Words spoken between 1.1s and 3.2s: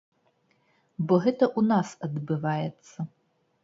гэта ў нас адбываецца.